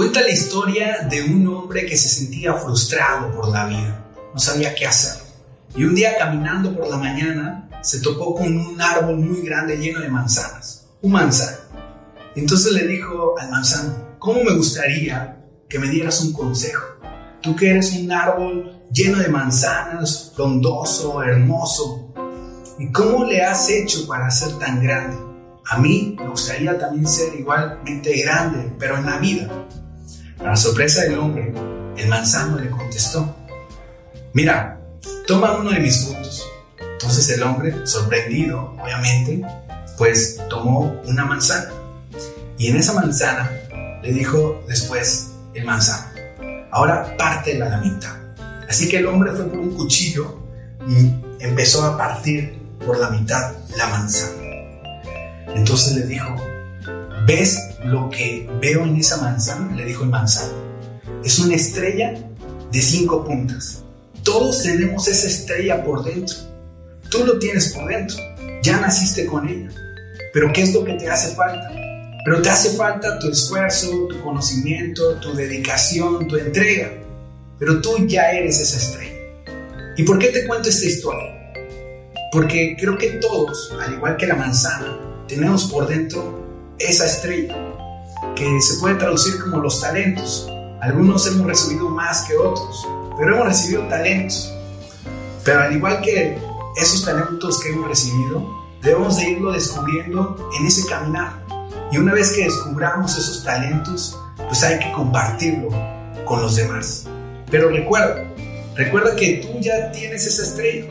[0.00, 4.74] Cuenta la historia de un hombre que se sentía frustrado por la vida, no sabía
[4.74, 5.20] qué hacer.
[5.76, 10.00] Y un día caminando por la mañana se topó con un árbol muy grande lleno
[10.00, 11.58] de manzanas, un manzano.
[12.34, 16.82] Entonces le dijo al manzano, ¿cómo me gustaría que me dieras un consejo?
[17.42, 22.14] Tú que eres un árbol lleno de manzanas, frondoso, hermoso.
[22.78, 25.18] ¿Y cómo le has hecho para ser tan grande?
[25.70, 29.50] A mí me gustaría también ser igualmente grande, pero en la vida.
[30.40, 31.52] Para sorpresa del hombre,
[31.98, 33.36] el manzano le contestó,
[34.32, 34.80] mira,
[35.26, 36.48] toma uno de mis frutos.
[36.80, 39.42] Entonces el hombre, sorprendido, obviamente,
[39.98, 41.70] pues tomó una manzana.
[42.56, 43.50] Y en esa manzana
[44.02, 46.08] le dijo después el manzano,
[46.70, 48.16] ahora pártela la mitad.
[48.66, 50.38] Así que el hombre fue por un cuchillo
[50.88, 51.12] y
[51.44, 54.40] empezó a partir por la mitad la manzana.
[55.54, 56.34] Entonces le dijo,
[57.26, 59.74] ¿ves lo que veo en esa manzana?
[59.74, 60.52] Le dijo el manzano.
[61.24, 62.14] Es una estrella
[62.70, 63.82] de cinco puntas.
[64.22, 66.36] Todos tenemos esa estrella por dentro.
[67.10, 68.16] Tú lo tienes por dentro.
[68.62, 69.70] Ya naciste con ella.
[70.32, 71.70] Pero ¿qué es lo que te hace falta?
[72.24, 76.92] Pero te hace falta tu esfuerzo, tu conocimiento, tu dedicación, tu entrega.
[77.58, 79.16] Pero tú ya eres esa estrella.
[79.96, 81.52] ¿Y por qué te cuento esta historia?
[82.32, 86.49] Porque creo que todos, al igual que la manzana, tenemos por dentro
[86.80, 87.54] esa estrella,
[88.34, 90.50] que se puede traducir como los talentos.
[90.80, 92.86] Algunos hemos recibido más que otros,
[93.18, 94.52] pero hemos recibido talentos.
[95.44, 96.38] Pero al igual que
[96.76, 98.42] esos talentos que hemos recibido,
[98.82, 101.44] debemos de irlo descubriendo en ese caminar.
[101.92, 105.68] Y una vez que descubramos esos talentos, pues hay que compartirlo
[106.24, 107.06] con los demás.
[107.50, 108.24] Pero recuerda,
[108.74, 110.86] recuerda que tú ya tienes esa estrella.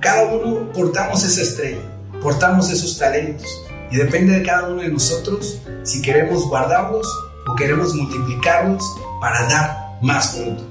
[0.00, 1.80] Cada uno portamos esa estrella,
[2.20, 3.48] portamos esos talentos.
[3.90, 7.06] Y depende de cada uno de nosotros si queremos guardarlos
[7.46, 8.82] o queremos multiplicarlos
[9.20, 10.64] para dar más fruto.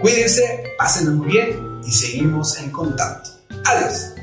[0.00, 3.30] Cuídense, pásenlo muy bien y seguimos en contacto.
[3.64, 4.14] Adiós.